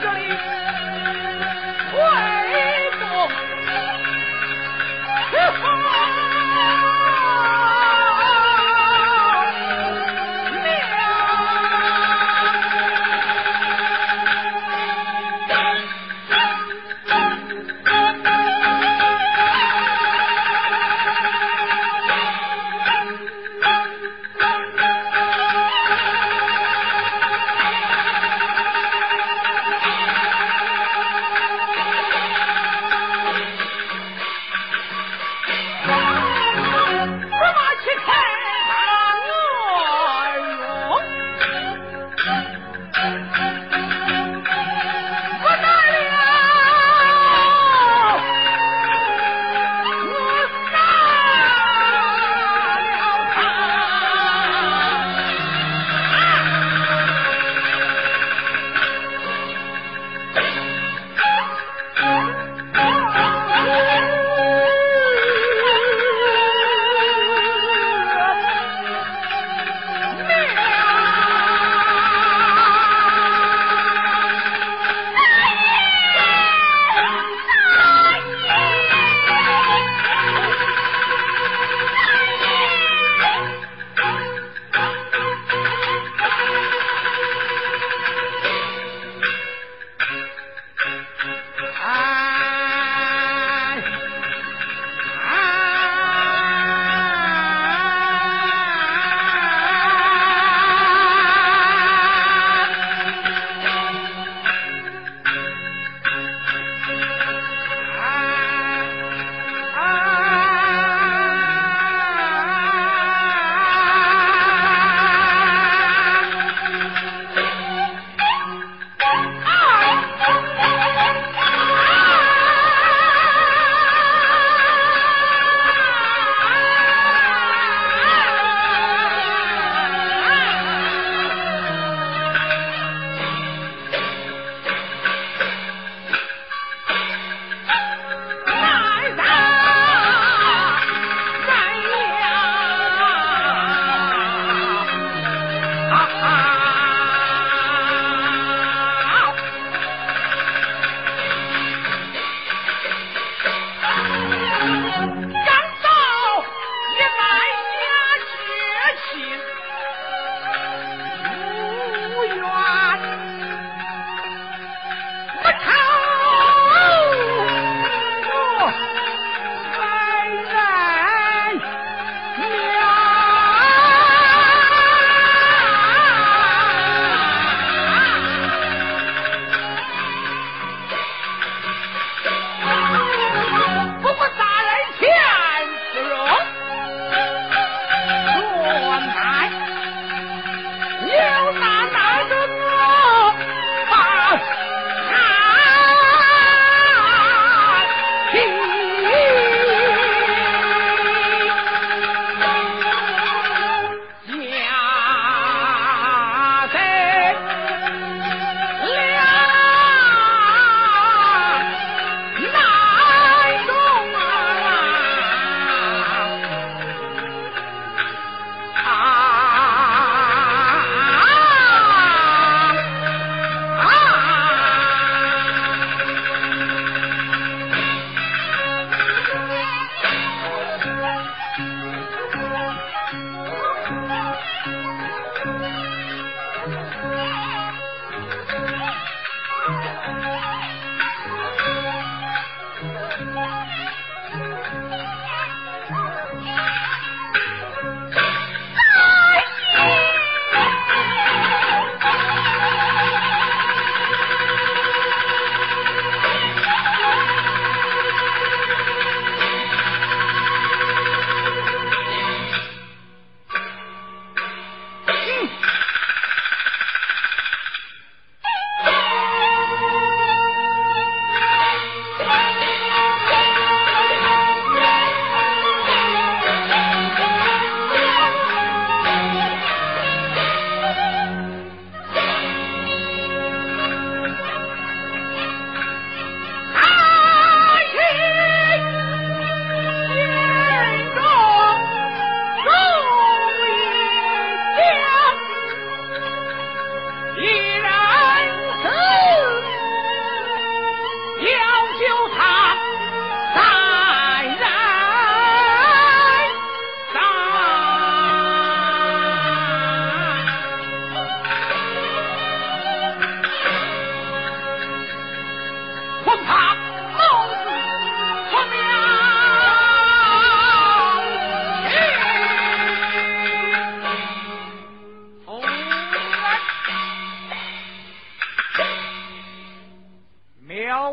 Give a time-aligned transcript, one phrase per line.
[0.00, 0.77] 这里。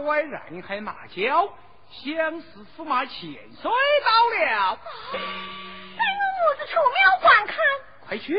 [0.05, 1.49] 外人还骂叫，
[1.89, 3.71] 相思驸马千岁
[4.05, 4.79] 到了。
[5.97, 7.55] 带我母子出庙观看。
[8.07, 8.33] 快去。